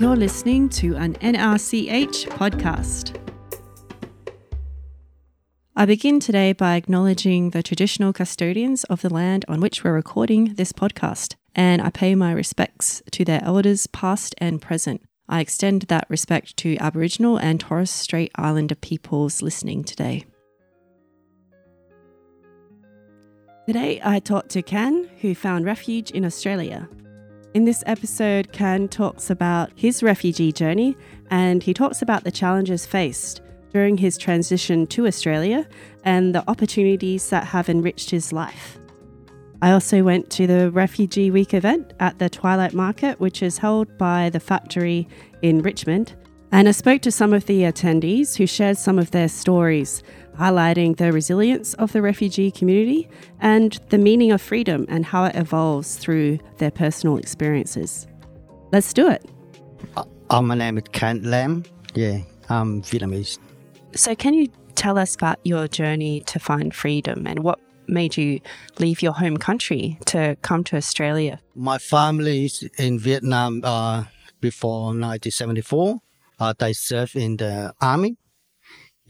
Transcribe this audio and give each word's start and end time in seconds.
You're 0.00 0.16
listening 0.16 0.70
to 0.70 0.96
an 0.96 1.12
NRCH 1.16 2.30
podcast. 2.30 3.20
I 5.76 5.84
begin 5.84 6.20
today 6.20 6.54
by 6.54 6.76
acknowledging 6.76 7.50
the 7.50 7.62
traditional 7.62 8.14
custodians 8.14 8.84
of 8.84 9.02
the 9.02 9.12
land 9.12 9.44
on 9.46 9.60
which 9.60 9.84
we're 9.84 9.92
recording 9.92 10.54
this 10.54 10.72
podcast, 10.72 11.34
and 11.54 11.82
I 11.82 11.90
pay 11.90 12.14
my 12.14 12.32
respects 12.32 13.02
to 13.10 13.26
their 13.26 13.44
elders, 13.44 13.86
past 13.88 14.34
and 14.38 14.62
present. 14.62 15.02
I 15.28 15.40
extend 15.40 15.82
that 15.82 16.06
respect 16.08 16.56
to 16.56 16.78
Aboriginal 16.78 17.36
and 17.36 17.60
Torres 17.60 17.90
Strait 17.90 18.32
Islander 18.36 18.76
peoples 18.76 19.42
listening 19.42 19.84
today. 19.84 20.24
Today, 23.66 24.00
I 24.02 24.18
talked 24.20 24.48
to 24.52 24.62
Khanh, 24.62 25.10
who 25.20 25.34
found 25.34 25.66
refuge 25.66 26.10
in 26.10 26.24
Australia. 26.24 26.88
In 27.52 27.64
this 27.64 27.82
episode, 27.84 28.52
Khanh 28.52 28.88
talks 28.88 29.28
about 29.28 29.72
his 29.74 30.04
refugee 30.04 30.52
journey 30.52 30.96
and 31.30 31.64
he 31.64 31.74
talks 31.74 32.00
about 32.00 32.22
the 32.22 32.30
challenges 32.30 32.86
faced 32.86 33.40
during 33.72 33.96
his 33.96 34.16
transition 34.16 34.86
to 34.86 35.08
Australia 35.08 35.66
and 36.04 36.32
the 36.32 36.48
opportunities 36.48 37.28
that 37.30 37.44
have 37.44 37.68
enriched 37.68 38.08
his 38.10 38.32
life. 38.32 38.78
I 39.60 39.72
also 39.72 40.04
went 40.04 40.30
to 40.30 40.46
the 40.46 40.70
Refugee 40.70 41.32
Week 41.32 41.52
event 41.52 41.92
at 41.98 42.20
the 42.20 42.30
Twilight 42.30 42.72
Market, 42.72 43.18
which 43.18 43.42
is 43.42 43.58
held 43.58 43.98
by 43.98 44.30
the 44.30 44.40
factory 44.40 45.08
in 45.42 45.60
Richmond. 45.60 46.14
And 46.52 46.68
I 46.68 46.70
spoke 46.70 47.02
to 47.02 47.10
some 47.10 47.32
of 47.32 47.46
the 47.46 47.62
attendees 47.62 48.36
who 48.36 48.46
shared 48.46 48.78
some 48.78 48.98
of 48.98 49.10
their 49.10 49.28
stories, 49.28 50.04
highlighting 50.40 50.96
the 50.96 51.12
resilience 51.12 51.74
of 51.74 51.92
the 51.92 52.00
refugee 52.00 52.50
community 52.50 53.08
and 53.40 53.78
the 53.90 53.98
meaning 53.98 54.32
of 54.32 54.40
freedom 54.40 54.86
and 54.88 55.04
how 55.04 55.24
it 55.24 55.36
evolves 55.36 55.96
through 55.96 56.38
their 56.56 56.70
personal 56.70 57.18
experiences. 57.18 58.06
Let's 58.72 58.92
do 58.94 59.08
it. 59.08 59.22
Uh, 60.30 60.40
my 60.40 60.54
name 60.54 60.78
is 60.78 60.84
Khanh 60.84 61.26
Lam. 61.26 61.64
Yeah, 61.94 62.20
I'm 62.48 62.82
Vietnamese. 62.82 63.38
So, 63.94 64.14
can 64.14 64.32
you 64.34 64.46
tell 64.76 64.96
us 64.96 65.14
about 65.14 65.38
your 65.44 65.68
journey 65.68 66.20
to 66.20 66.38
find 66.38 66.74
freedom 66.74 67.26
and 67.26 67.40
what 67.40 67.58
made 67.86 68.16
you 68.16 68.40
leave 68.78 69.02
your 69.02 69.12
home 69.12 69.36
country 69.36 69.98
to 70.06 70.36
come 70.42 70.64
to 70.64 70.76
Australia? 70.76 71.40
My 71.54 71.78
family 71.78 72.46
is 72.46 72.62
in 72.78 72.98
Vietnam 72.98 73.60
uh, 73.64 74.04
before 74.40 74.94
1974. 74.94 75.98
Uh, 76.38 76.54
they 76.58 76.72
served 76.72 77.16
in 77.16 77.36
the 77.36 77.74
army. 77.80 78.16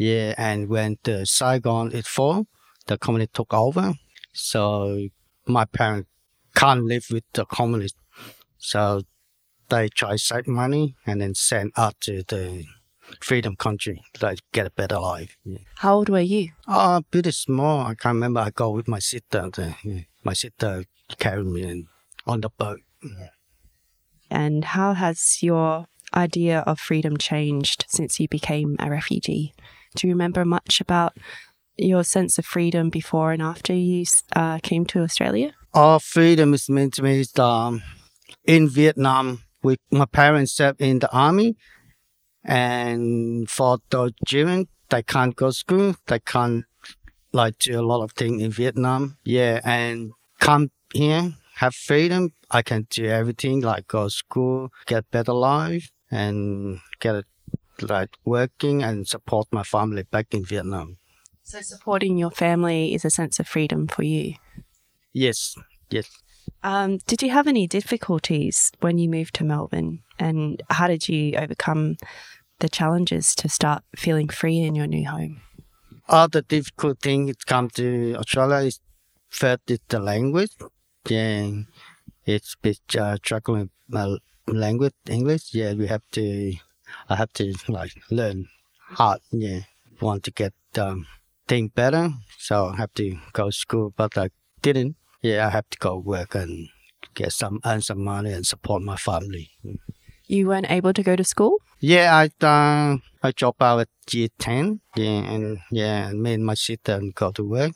Yeah, 0.00 0.34
and 0.38 0.70
when 0.70 0.96
the 1.02 1.26
Saigon 1.26 1.92
it 1.92 2.06
fall, 2.06 2.46
the 2.86 2.96
communist 2.96 3.34
took 3.34 3.52
over. 3.52 3.92
So 4.32 5.08
my 5.46 5.66
parents 5.66 6.08
can't 6.54 6.84
live 6.84 7.04
with 7.10 7.24
the 7.34 7.44
communists. 7.44 7.98
So 8.56 9.02
they 9.68 9.90
try 9.90 10.12
to 10.12 10.18
save 10.18 10.46
money 10.48 10.96
and 11.06 11.20
then 11.20 11.34
send 11.34 11.72
us 11.76 11.92
to 12.00 12.22
the 12.26 12.64
freedom 13.20 13.56
country 13.56 14.00
to 14.14 14.38
get 14.52 14.68
a 14.68 14.70
better 14.70 14.98
life. 14.98 15.36
Yeah. 15.44 15.58
How 15.76 15.96
old 15.96 16.08
were 16.08 16.20
you? 16.20 16.52
Uh, 16.66 17.02
pretty 17.10 17.32
small. 17.32 17.80
I 17.80 17.94
can't 17.94 18.14
remember. 18.14 18.40
I 18.40 18.48
go 18.48 18.70
with 18.70 18.88
my 18.88 19.00
sister. 19.00 19.50
yeah. 19.84 20.00
My 20.24 20.32
sister 20.32 20.84
carried 21.18 21.44
me 21.44 21.84
on 22.26 22.40
the 22.40 22.48
boat. 22.48 22.80
Yeah. 23.02 23.28
And 24.30 24.64
how 24.64 24.94
has 24.94 25.42
your 25.42 25.88
idea 26.14 26.60
of 26.60 26.80
freedom 26.80 27.18
changed 27.18 27.84
since 27.88 28.18
you 28.18 28.28
became 28.28 28.76
a 28.78 28.88
refugee? 28.88 29.52
Do 29.94 30.06
you 30.06 30.12
remember 30.12 30.44
much 30.44 30.80
about 30.80 31.16
your 31.76 32.04
sense 32.04 32.38
of 32.38 32.44
freedom 32.44 32.90
before 32.90 33.32
and 33.32 33.42
after 33.42 33.72
you 33.72 34.04
uh, 34.34 34.58
came 34.62 34.84
to 34.86 35.00
Australia? 35.00 35.54
Our 35.74 36.00
freedom 36.00 36.54
is 36.54 36.68
meant 36.68 36.94
to 36.94 37.02
me 37.02 37.24
um, 37.38 37.82
in 38.44 38.68
Vietnam. 38.68 39.42
With 39.62 39.78
my 39.90 40.06
parents 40.06 40.52
served 40.52 40.80
in 40.80 41.00
the 41.00 41.12
army, 41.12 41.54
and 42.42 43.48
for 43.48 43.78
the 43.90 44.10
children, 44.26 44.68
they 44.88 45.02
can't 45.02 45.36
go 45.36 45.48
to 45.48 45.52
school. 45.52 45.96
They 46.06 46.18
can't 46.20 46.64
like 47.32 47.58
do 47.58 47.78
a 47.78 47.82
lot 47.82 48.02
of 48.02 48.12
things 48.12 48.42
in 48.42 48.50
Vietnam. 48.50 49.18
Yeah, 49.24 49.60
and 49.62 50.12
come 50.38 50.70
here, 50.94 51.34
have 51.56 51.74
freedom. 51.74 52.32
I 52.50 52.62
can 52.62 52.86
do 52.90 53.04
everything 53.06 53.60
like 53.60 53.86
go 53.86 54.04
to 54.04 54.10
school, 54.10 54.70
get 54.86 55.10
better 55.10 55.34
life, 55.34 55.90
and 56.10 56.80
get 57.00 57.14
a, 57.14 57.24
like 57.82 58.16
working 58.24 58.82
and 58.82 59.06
support 59.06 59.48
my 59.52 59.62
family 59.62 60.02
back 60.02 60.28
in 60.32 60.44
Vietnam. 60.44 60.98
So 61.42 61.60
supporting 61.60 62.18
your 62.18 62.30
family 62.30 62.94
is 62.94 63.04
a 63.04 63.10
sense 63.10 63.40
of 63.40 63.48
freedom 63.48 63.88
for 63.88 64.02
you. 64.02 64.34
Yes. 65.12 65.56
Yes. 65.90 66.08
Um, 66.62 66.98
did 67.06 67.22
you 67.22 67.30
have 67.30 67.48
any 67.48 67.66
difficulties 67.66 68.70
when 68.80 68.98
you 68.98 69.08
moved 69.08 69.34
to 69.36 69.44
Melbourne, 69.44 70.02
and 70.18 70.62
how 70.68 70.88
did 70.88 71.08
you 71.08 71.34
overcome 71.36 71.96
the 72.58 72.68
challenges 72.68 73.34
to 73.36 73.48
start 73.48 73.82
feeling 73.96 74.28
free 74.28 74.58
in 74.58 74.74
your 74.74 74.86
new 74.86 75.08
home? 75.08 75.40
The 76.08 76.44
difficult 76.46 77.00
thing 77.00 77.28
to 77.28 77.34
come 77.46 77.70
to 77.70 78.14
Australia 78.16 78.66
is 78.66 78.80
first 79.28 79.70
is 79.70 79.78
the 79.88 80.00
language. 80.00 80.50
Then 81.04 81.68
it's 82.26 82.56
bit 82.60 82.80
uh, 82.98 83.16
struggling 83.16 83.70
my 83.88 84.16
language 84.46 84.94
English. 85.08 85.54
Yeah, 85.54 85.74
we 85.74 85.86
have 85.86 86.02
to. 86.12 86.54
I 87.08 87.16
have 87.16 87.32
to 87.34 87.54
like 87.68 87.92
learn 88.10 88.48
hard. 88.98 89.20
Yeah, 89.30 89.60
want 90.00 90.24
to 90.24 90.30
get 90.30 90.54
um, 90.78 91.06
thing 91.48 91.68
better, 91.68 92.10
so 92.38 92.66
I 92.66 92.76
have 92.76 92.94
to 92.94 93.16
go 93.32 93.46
to 93.46 93.52
school, 93.52 93.92
but 93.96 94.16
I 94.16 94.30
didn't 94.62 94.96
yeah, 95.22 95.46
I 95.46 95.50
have 95.50 95.68
to 95.70 95.78
go 95.78 95.96
work 95.98 96.34
and 96.34 96.68
get 97.14 97.32
some 97.32 97.60
earn 97.64 97.82
some 97.82 98.02
money 98.02 98.32
and 98.32 98.46
support 98.46 98.82
my 98.82 98.96
family. 98.96 99.50
You 100.26 100.48
weren't 100.48 100.70
able 100.70 100.92
to 100.92 101.02
go 101.02 101.16
to 101.16 101.24
school? 101.24 101.58
Yeah, 101.80 102.14
I 102.14 102.46
uh, 102.46 102.98
I 103.22 103.32
dropped 103.32 103.62
out 103.62 103.80
at 103.80 103.88
year 104.10 104.28
ten. 104.38 104.80
Yeah, 104.96 105.32
and 105.32 105.58
yeah, 105.70 106.08
and 106.08 106.22
me 106.22 106.34
and 106.34 106.46
my 106.46 106.54
sister 106.54 107.00
go 107.14 107.32
to 107.32 107.44
work 107.44 107.72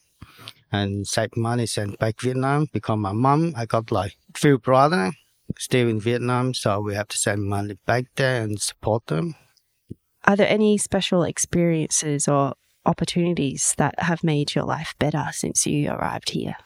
and 0.73 1.07
save 1.07 1.37
money 1.37 1.67
send 1.67 1.99
back 1.99 2.21
Vietnam 2.21 2.67
become 2.73 3.01
my 3.01 3.13
mom 3.13 3.55
I 3.57 3.65
got 3.67 3.93
like 3.93 4.17
few 4.35 4.59
brother 4.59 5.13
still 5.59 5.88
in 5.88 6.00
Vietnam, 6.00 6.55
so 6.55 6.81
we 6.81 6.94
have 6.94 7.09
to 7.09 7.19
send 7.19 7.44
money 7.44 7.77
back 7.87 8.06
there 8.16 8.43
and 8.43 8.60
support 8.60 9.06
them. 9.06 9.34
Are 10.25 10.37
there 10.37 10.49
any 10.49 10.78
special 10.78 11.22
experiences 11.22 12.28
or 12.28 12.55
opportunities 12.87 13.75
that 13.77 13.94
have 13.99 14.25
made 14.25 14.54
your 14.54 14.65
life 14.65 14.94
better 14.99 15.27
since 15.33 15.66
you 15.66 15.91
arrived 15.91 16.31
here? 16.31 16.56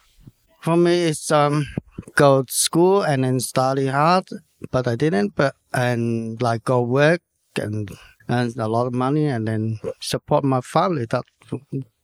For 0.61 0.77
me, 0.77 1.07
it's 1.07 1.31
um 1.31 1.67
go 2.15 2.43
to 2.43 2.53
school 2.53 3.03
and 3.03 3.25
then 3.25 3.41
study 3.41 3.87
hard, 3.87 4.29
but 4.71 4.87
I 4.87 4.97
didn't. 4.97 5.35
But 5.35 5.55
and 5.73 6.41
like 6.43 6.65
go 6.65 6.83
work 6.83 7.23
and 7.61 7.91
earn 8.29 8.53
a 8.59 8.69
lot 8.69 8.87
of 8.87 8.95
money 8.95 9.27
and 9.27 9.47
then 9.47 9.81
support 10.01 10.45
my 10.45 10.61
family. 10.61 11.07
That 11.07 11.25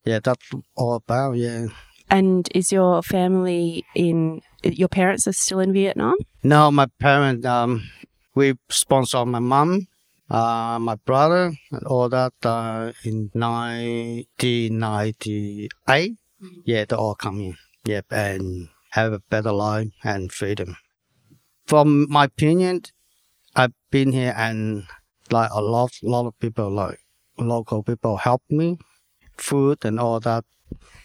yeah, 0.04 0.20
that's 0.22 0.50
all 0.76 0.94
about 0.94 1.36
yeah. 1.36 1.66
And 2.10 2.48
is 2.54 2.70
your 2.72 3.02
family 3.02 3.84
in? 3.94 4.42
Your 4.62 4.88
parents 4.88 5.26
are 5.26 5.32
still 5.32 5.60
in 5.60 5.72
Vietnam? 5.72 6.16
No, 6.42 6.70
my 6.70 6.86
parents. 7.00 7.46
Um, 7.46 7.88
we 8.34 8.54
sponsor 8.68 9.24
my 9.24 9.38
mom, 9.38 9.86
uh, 10.30 10.78
my 10.80 10.96
brother, 10.96 11.54
and 11.70 11.86
all 11.86 12.08
that 12.08 12.32
uh, 12.42 12.92
in 13.04 13.30
1998. 13.32 16.16
Mm-hmm. 16.42 16.60
Yeah, 16.64 16.84
they 16.84 16.96
all 16.96 17.14
come 17.14 17.40
in. 17.40 17.56
Yep, 17.84 18.06
and 18.10 18.68
have 18.90 19.12
a 19.12 19.18
better 19.18 19.52
life 19.52 19.88
and 20.02 20.32
freedom. 20.32 20.76
From 21.66 22.10
my 22.10 22.24
opinion, 22.24 22.82
I've 23.56 23.72
been 23.90 24.12
here 24.12 24.34
and 24.36 24.84
like 25.30 25.50
a 25.52 25.60
lot, 25.60 25.92
lot 26.02 26.26
of 26.26 26.38
people, 26.38 26.70
like 26.70 26.98
local 27.38 27.82
people, 27.82 28.18
help 28.18 28.42
me, 28.50 28.78
food 29.36 29.84
and 29.84 29.98
all 29.98 30.20
that. 30.20 30.44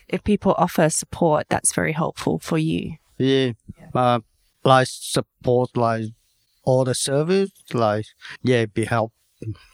If 0.08 0.24
people 0.24 0.56
offer 0.58 0.90
support, 0.90 1.48
that's 1.50 1.74
very 1.74 1.94
helpful 1.94 2.40
for 2.40 2.58
you. 2.58 2.96
Yeah. 3.18 3.52
Uh, 3.94 4.20
like 4.64 4.88
support, 4.90 5.76
like 5.78 6.06
all 6.64 6.84
the 6.84 6.96
service, 6.96 7.52
like 7.74 8.06
yeah, 8.44 8.66
be 8.66 8.86
help 8.86 9.14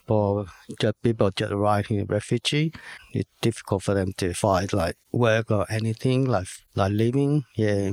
for 0.06 0.46
just 0.80 1.02
people 1.02 1.32
just 1.32 1.52
arriving 1.52 2.06
refugee. 2.06 2.74
It's 3.14 3.30
difficult 3.42 3.84
for 3.84 3.94
them 3.94 4.14
to 4.18 4.34
find 4.34 4.72
like 4.74 4.96
work 5.12 5.52
or 5.52 5.66
anything 5.70 6.26
like 6.26 6.48
like 6.76 6.92
living. 6.92 7.46
Yeah. 7.56 7.92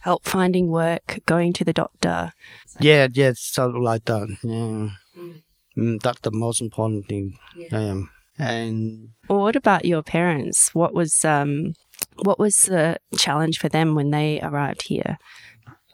Help 0.00 0.24
finding 0.24 0.68
work, 0.68 1.20
going 1.26 1.52
to 1.54 1.64
the 1.64 1.72
doctor. 1.72 2.32
Yeah, 2.80 3.08
yeah, 3.12 3.32
something 3.34 3.82
like 3.82 4.04
that. 4.04 4.28
Yeah. 4.42 4.90
Mm. 5.18 5.42
Mm, 5.76 6.00
that's 6.02 6.20
the 6.20 6.30
most 6.30 6.60
important 6.60 7.08
thing. 7.08 7.38
Yeah. 7.56 7.68
Um, 7.72 8.10
and 8.38 9.10
well, 9.28 9.40
what 9.40 9.56
about 9.56 9.84
your 9.84 10.02
parents? 10.02 10.74
What 10.74 10.94
was 10.94 11.24
um 11.24 11.74
what 12.22 12.38
was 12.38 12.62
the 12.62 12.98
challenge 13.16 13.58
for 13.58 13.68
them 13.68 13.94
when 13.94 14.10
they 14.10 14.40
arrived 14.40 14.82
here? 14.82 15.18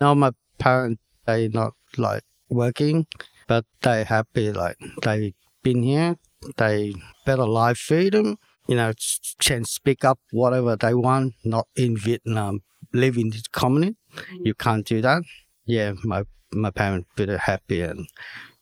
No, 0.01 0.15
my 0.15 0.33
parents 0.59 1.03
they 1.27 1.49
not 1.49 1.73
like 1.97 2.23
working 2.51 3.07
but 3.47 3.65
they 3.83 4.05
happy 4.05 4.53
like 4.53 4.77
they 5.03 5.35
been 5.63 5.83
here, 5.83 6.17
they 6.57 6.95
better 7.25 7.47
life 7.47 7.79
freedom, 7.79 8.37
you 8.69 8.77
know, 8.77 8.93
can 9.41 9.65
speak 9.65 10.05
up 10.05 10.19
whatever 10.31 10.77
they 10.77 10.95
want, 10.95 11.35
not 11.45 11.67
in 11.77 11.97
Vietnam, 11.97 12.61
live 12.93 13.17
in 13.17 13.31
this 13.31 13.47
community. 13.49 13.97
You 14.43 14.55
can't 14.55 14.87
do 14.87 15.01
that. 15.03 15.23
Yeah, 15.67 15.93
my 16.05 16.25
my 16.53 16.71
parents 16.71 17.09
pretty 17.17 17.37
happy 17.37 17.81
and 17.81 18.07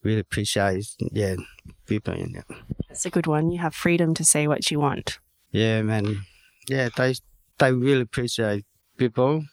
really 0.03 0.21
appreciate 0.21 0.87
yeah 1.13 1.37
people 1.87 2.15
in 2.15 2.37
it. 2.37 2.45
That's 2.93 3.07
a 3.07 3.11
good 3.11 3.27
one. 3.27 3.51
You 3.51 3.59
have 3.61 3.75
freedom 3.75 4.13
to 4.13 4.23
say 4.23 4.47
what 4.47 4.71
you 4.71 4.79
want. 4.79 5.19
Yeah, 5.51 5.81
man. 5.81 6.27
Yeah, 6.69 6.91
they 6.95 7.15
they 7.59 7.73
really 7.73 8.03
appreciate 8.03 8.67
people 8.99 9.47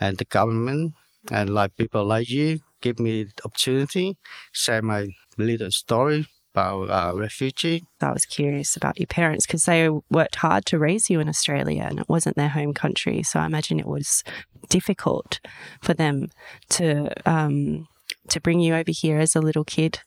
and 0.00 0.16
the 0.16 0.24
government 0.24 0.94
and 1.30 1.50
like 1.50 1.76
people 1.76 2.06
like 2.06 2.30
you 2.30 2.60
give 2.80 2.98
me 2.98 3.24
the 3.24 3.32
opportunity 3.44 4.16
share 4.52 4.80
my 4.80 5.08
little 5.36 5.70
story 5.70 6.26
about 6.54 6.88
uh, 6.88 7.14
refugee. 7.14 7.84
I 8.00 8.12
was 8.12 8.24
curious 8.24 8.78
about 8.78 8.98
your 8.98 9.08
parents 9.08 9.46
because 9.46 9.66
they 9.66 9.90
worked 10.10 10.36
hard 10.36 10.64
to 10.66 10.78
raise 10.78 11.10
you 11.10 11.20
in 11.20 11.28
Australia 11.28 11.82
and 11.82 12.00
it 12.00 12.08
wasn't 12.08 12.36
their 12.36 12.48
home 12.48 12.72
country. 12.72 13.22
So 13.22 13.40
I 13.40 13.44
imagine 13.44 13.78
it 13.78 13.86
was 13.86 14.24
difficult 14.70 15.38
for 15.82 15.92
them 15.92 16.30
to 16.70 17.12
um, 17.28 17.88
to 18.28 18.40
bring 18.40 18.60
you 18.60 18.74
over 18.74 18.90
here 18.90 19.18
as 19.18 19.36
a 19.36 19.42
little 19.42 19.64
kid 19.64 20.00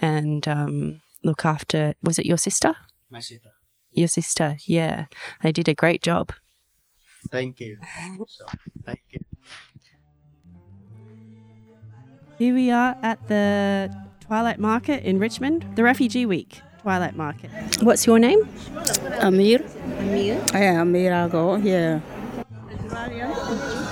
and 0.00 0.48
um, 0.48 1.00
look 1.24 1.44
after. 1.44 1.94
Was 2.02 2.18
it 2.18 2.26
your 2.26 2.38
sister? 2.38 2.74
My 3.10 3.20
sister. 3.20 3.50
Your 3.92 4.08
sister, 4.08 4.56
yeah. 4.66 5.06
They 5.42 5.52
did 5.52 5.68
a 5.68 5.74
great 5.74 6.02
job. 6.02 6.32
Thank 7.30 7.60
you. 7.60 7.78
So, 8.28 8.44
thank 8.84 9.00
you. 9.10 9.20
Here 12.38 12.52
we 12.52 12.70
are 12.70 12.96
at 13.02 13.28
the 13.28 13.94
Twilight 14.20 14.58
Market 14.58 15.04
in 15.04 15.18
Richmond, 15.18 15.64
the 15.76 15.84
Refugee 15.84 16.26
Week 16.26 16.60
Twilight 16.82 17.14
Market. 17.16 17.50
What's 17.80 18.06
your 18.06 18.18
name? 18.18 18.48
Amir. 19.20 19.64
Amir. 20.00 20.42
Yeah, 20.52 20.82
Amir 20.82 21.14
Ago. 21.24 21.56
Yeah. 21.56 22.00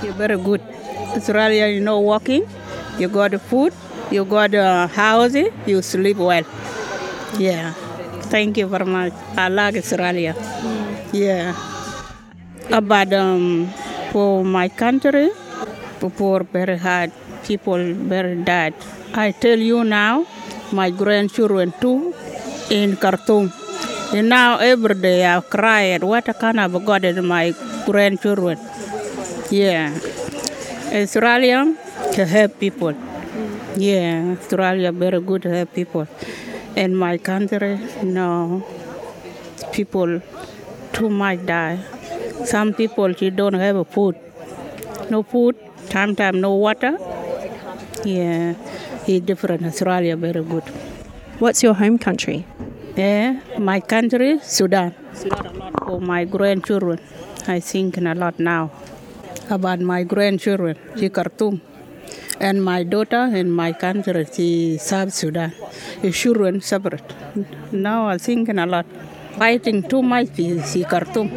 You're 0.03 0.13
very 0.15 0.37
good. 0.37 0.61
Australia, 1.17 1.69
you 1.69 1.81
know, 1.81 2.01
walking. 2.01 2.45
You 2.99 3.09
got 3.09 3.31
the 3.31 3.39
food. 3.39 3.73
You 4.11 4.25
got 4.25 4.51
the 4.51 4.89
housing. 4.89 5.49
You 5.65 5.81
sleep 5.81 6.17
well. 6.17 6.45
Yeah. 7.39 7.73
Thank 8.33 8.57
you 8.57 8.67
very 8.67 8.85
much. 8.87 9.13
I 9.37 9.49
like 9.49 9.77
Australia. 9.77 10.35
Yeah. 11.13 11.55
About 12.71 13.13
um, 13.13 13.69
for 14.13 14.45
my 14.45 14.69
country, 14.69 15.31
before 16.01 16.45
very 16.45 16.79
hard, 16.79 17.13
people 17.45 17.83
very 17.95 18.37
bad. 18.37 18.75
I 19.15 19.33
tell 19.33 19.59
you 19.59 19.85
now, 19.85 20.27
my 20.73 20.91
grandchildren 20.91 21.73
too, 21.81 22.15
in 22.71 22.97
Khartoum. 22.97 23.53
And 24.15 24.29
now 24.29 24.59
every 24.59 24.95
day 24.95 25.27
I 25.27 25.41
cry 25.41 25.99
what 25.99 26.27
kind 26.39 26.61
of 26.61 26.85
God 26.85 27.05
is 27.05 27.17
my 27.21 27.55
grandchildren. 27.87 28.59
Yeah. 29.51 29.93
Australia 30.93 31.75
to 32.13 32.27
help 32.27 32.59
people. 32.61 32.95
Yeah, 33.77 34.37
Australia 34.39 34.93
very 34.93 35.21
good 35.21 35.43
to 35.43 35.51
help 35.51 35.73
people. 35.73 36.07
And 36.77 36.99
my 36.99 37.19
country, 37.19 37.79
no. 38.03 38.65
People 39.73 40.23
too 40.93 41.11
much 41.11 41.45
die. 41.47 41.79
Some 42.45 42.75
people 42.75 43.13
she 43.15 43.31
don't 43.31 43.55
have 43.55 43.87
food. 43.89 44.17
No 45.11 45.23
food, 45.23 45.57
time 45.89 46.17
time 46.17 46.41
no 46.41 46.55
water. 46.55 46.99
Yeah. 48.05 48.55
It's 49.07 49.27
different. 49.27 49.65
Australia 49.67 50.17
very 50.17 50.43
good. 50.45 50.63
What's 51.41 51.63
your 51.63 51.75
home 51.75 51.99
country? 51.99 52.47
Yeah, 52.97 53.41
my 53.59 53.81
country, 53.81 54.39
Sudan. 54.43 54.95
Sudan 55.13 55.47
a 55.47 55.53
lot 55.53 55.73
for 55.87 56.01
my 56.01 56.25
grandchildren. 56.25 57.01
I 57.49 57.59
think 57.59 57.97
a 57.97 58.15
lot 58.15 58.39
now 58.39 58.71
about 59.51 59.81
my 59.81 60.05
grandchildren, 60.05 60.77
she 60.97 61.09
Khartoum. 61.09 61.61
And 62.39 62.65
my 62.65 62.85
daughter 62.85 63.25
in 63.35 63.51
my 63.51 63.73
country, 63.73 64.25
she 64.33 64.79
South 64.79 65.13
Sudan. 65.13 65.53
The 66.03 66.11
children 66.11 66.61
separate. 66.61 67.15
Now 67.71 68.09
I 68.09 68.19
think 68.19 68.49
a 68.49 68.67
lot. 68.67 68.87
Fighting 69.39 69.83
too 69.89 70.03
much, 70.03 70.29
she 70.37 70.85
Khartoum. 70.85 71.31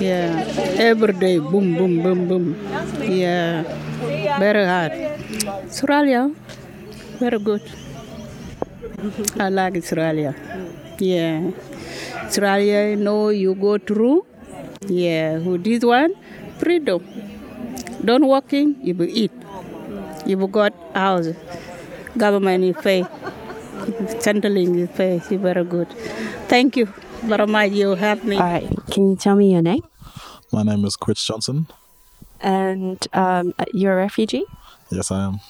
Yeah, 0.00 0.44
every 0.78 1.12
day, 1.12 1.38
boom, 1.38 1.74
boom, 1.76 2.02
boom, 2.02 2.28
boom. 2.28 2.44
Yeah, 3.02 3.64
very 4.38 4.64
hard. 4.64 4.92
Australia, 5.66 6.30
very 7.18 7.38
good. 7.38 7.62
I 9.38 9.48
like 9.50 9.76
Australia. 9.76 10.34
Yeah. 10.98 11.50
Australia, 12.24 12.96
know 12.96 13.28
you 13.28 13.54
go 13.54 13.76
through. 13.78 14.24
Yeah, 14.86 15.38
with 15.38 15.64
this 15.64 15.84
one, 15.84 16.14
freedom. 16.58 17.04
Don't 18.04 18.26
walking, 18.26 18.76
you 18.82 18.94
will 18.94 19.10
eat. 19.10 19.32
You 20.24 20.38
will 20.38 20.48
got 20.48 20.72
house. 20.94 21.28
Government 22.16 22.64
is 22.64 22.76
pay. 22.82 23.04
Centrelink 24.08 24.78
is 24.78 24.90
pay. 24.90 25.16
It's 25.16 25.28
very 25.28 25.64
good. 25.64 25.90
Thank 26.48 26.76
you 26.76 26.86
very 27.22 27.46
much. 27.46 27.72
You 27.72 27.94
help 27.94 28.24
me. 28.24 28.36
All 28.36 28.42
right. 28.42 28.68
Can 28.90 29.10
you 29.10 29.16
tell 29.16 29.36
me 29.36 29.52
your 29.52 29.62
name? 29.62 29.82
My 30.52 30.62
name 30.62 30.84
is 30.84 30.96
Quich 30.96 31.26
Johnson. 31.26 31.66
And 32.40 33.06
um, 33.12 33.54
you're 33.72 33.94
a 33.94 33.96
refugee? 33.96 34.44
Yes, 34.90 35.10
I 35.10 35.24
am. 35.24 35.40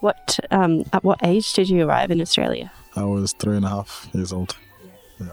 What 0.00 0.38
um, 0.50 0.84
at 0.92 1.02
what 1.02 1.18
age 1.22 1.52
did 1.54 1.68
you 1.68 1.88
arrive 1.88 2.10
in 2.10 2.20
Australia? 2.20 2.70
I 2.94 3.04
was 3.04 3.32
three 3.32 3.56
and 3.56 3.64
a 3.64 3.68
half 3.68 4.08
years 4.12 4.32
old. 4.32 4.56
Yeah. 5.20 5.32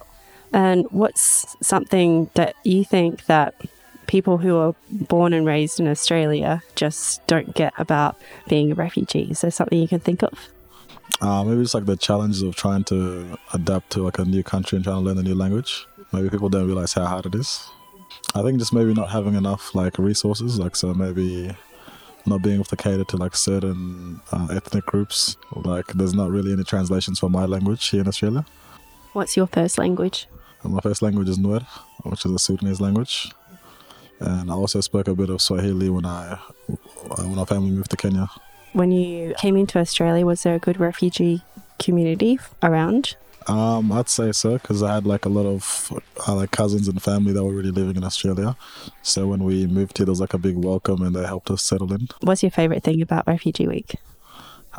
And 0.54 0.86
what's 0.92 1.56
something 1.62 2.30
that 2.34 2.56
you 2.64 2.84
think 2.84 3.26
that 3.26 3.56
people 4.08 4.38
who 4.38 4.58
are 4.58 4.76
born 4.92 5.34
and 5.34 5.46
raised 5.46 5.80
in 5.80 5.88
Australia 5.88 6.64
just 6.76 7.26
don't 7.28 7.54
get 7.56 7.74
about 7.78 8.16
being 8.48 8.72
a 8.72 8.76
refugee? 8.76 9.28
Is 9.32 9.42
there 9.42 9.52
something 9.52 9.80
you 9.80 9.88
can 9.88 10.00
think 10.00 10.24
of? 10.24 10.50
Uh, 11.26 11.44
maybe 11.44 11.60
it's 11.60 11.74
like 11.74 11.88
the 11.88 11.98
challenges 11.98 12.44
of 12.44 12.56
trying 12.56 12.84
to 12.84 13.36
adapt 13.52 13.90
to 13.90 14.04
like 14.04 14.20
a 14.20 14.26
new 14.26 14.44
country 14.44 14.76
and 14.76 14.86
trying 14.86 14.98
to 14.98 15.02
learn 15.02 15.18
a 15.18 15.24
new 15.24 15.34
language. 15.34 15.88
Maybe 16.14 16.30
people 16.30 16.50
don't 16.50 16.68
realize 16.68 16.94
how 16.94 17.06
hard 17.06 17.26
it 17.26 17.34
is. 17.34 17.68
I 18.36 18.44
think 18.44 18.60
just 18.60 18.72
maybe 18.72 18.94
not 18.94 19.10
having 19.10 19.34
enough 19.34 19.74
like 19.74 19.98
resources, 19.98 20.60
like 20.60 20.76
so 20.76 20.94
maybe 20.94 21.50
not 22.28 22.44
being 22.44 22.58
able 22.58 22.66
to 22.66 22.76
cater 22.76 23.04
to 23.06 23.18
like 23.18 23.36
certain 23.36 24.22
uh, 24.32 24.50
ethnic 24.52 24.86
groups. 24.86 25.36
Like 25.56 25.88
there's 25.88 26.14
not 26.14 26.30
really 26.30 26.54
any 26.54 26.64
translations 26.64 27.18
for 27.18 27.28
my 27.28 27.46
language 27.46 27.90
here 27.90 28.02
in 28.02 28.08
Australia. 28.08 28.46
What's 29.14 29.36
your 29.36 29.48
first 29.48 29.80
language? 29.80 30.28
And 30.62 30.74
my 30.74 30.82
first 30.82 31.02
language 31.02 31.28
is 31.28 31.40
Nuer, 31.40 31.66
which 32.04 32.24
is 32.24 32.34
a 32.34 32.38
Sudanese 32.38 32.80
language, 32.80 33.32
and 34.20 34.52
I 34.52 34.54
also 34.54 34.80
spoke 34.80 35.08
a 35.08 35.16
bit 35.16 35.32
of 35.32 35.42
Swahili 35.42 35.90
when 35.90 36.06
I 36.06 36.40
when 37.18 37.40
our 37.40 37.48
family 37.48 37.72
moved 37.72 37.90
to 37.90 37.98
Kenya. 37.98 38.30
When 38.76 38.92
you 38.92 39.34
came 39.38 39.56
into 39.56 39.80
Australia, 39.80 40.26
was 40.26 40.44
there 40.44 40.54
a 40.54 40.60
good 40.60 40.82
refugee 40.82 41.42
community 41.80 42.40
around? 42.62 43.16
Um, 43.48 43.90
I'd 43.90 44.10
say 44.10 44.34
so 44.34 44.58
because 44.58 44.84
I 44.84 44.94
had 44.94 45.06
like 45.06 45.24
a 45.24 45.30
lot 45.30 45.46
of 45.46 45.94
uh, 46.28 46.36
like 46.36 46.52
cousins 46.52 46.90
and 46.90 47.02
family 47.02 47.32
that 47.32 47.42
were 47.42 47.54
already 47.54 47.72
living 47.72 47.96
in 47.96 48.04
Australia. 48.04 48.58
So 49.02 49.28
when 49.28 49.46
we 49.46 49.66
moved 49.66 49.98
here, 49.98 50.06
there 50.06 50.12
was 50.12 50.20
like 50.20 50.34
a 50.34 50.38
big 50.38 50.58
welcome 50.58 51.02
and 51.04 51.16
they 51.16 51.26
helped 51.26 51.50
us 51.52 51.64
settle 51.64 51.94
in. 51.94 52.10
What's 52.20 52.44
your 52.44 52.52
favorite 52.52 52.84
thing 52.84 53.02
about 53.02 53.26
Refugee 53.28 53.66
Week? 53.66 53.96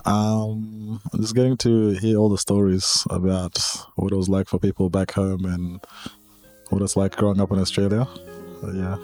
Um, 0.05 1.01
just 1.17 1.35
getting 1.35 1.57
to 1.57 1.93
hear 1.93 2.19
all 2.19 2.29
the 2.29 2.37
stories 2.37 3.07
about 3.09 3.59
what 3.95 4.13
it 4.13 4.17
was 4.17 4.29
like 4.29 4.47
for 4.47 4.59
people 4.59 4.91
back 4.91 5.13
home 5.13 5.47
and 5.47 5.81
what 6.69 6.83
it's 6.83 6.99
like 6.99 7.17
growing 7.17 7.41
up 7.41 7.51
in 7.51 7.59
Australia. 7.59 8.07
Uh, 8.63 8.73
yeah. 8.73 8.97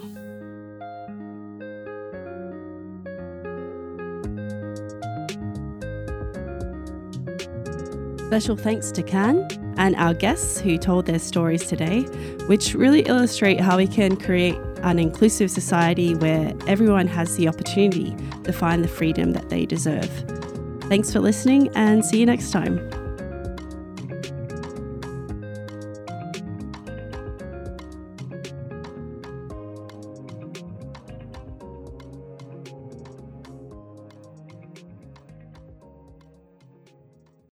Special 8.32 8.56
thanks 8.56 8.90
to 8.92 9.02
Khanh 9.02 9.74
and 9.76 9.94
our 9.96 10.14
guests 10.14 10.58
who 10.58 10.78
told 10.78 11.04
their 11.04 11.18
stories 11.18 11.66
today, 11.66 12.04
which 12.46 12.72
really 12.72 13.00
illustrate 13.02 13.60
how 13.60 13.76
we 13.76 13.86
can 13.86 14.16
create 14.16 14.54
an 14.84 14.98
inclusive 14.98 15.50
society 15.50 16.14
where 16.14 16.54
everyone 16.66 17.06
has 17.08 17.36
the 17.36 17.46
opportunity 17.46 18.16
to 18.44 18.52
find 18.54 18.82
the 18.82 18.88
freedom 18.88 19.32
that 19.32 19.50
they 19.50 19.66
deserve. 19.66 20.08
Thanks 20.84 21.12
for 21.12 21.20
listening 21.20 21.68
and 21.74 22.02
see 22.06 22.20
you 22.20 22.24
next 22.24 22.52
time. 22.52 22.78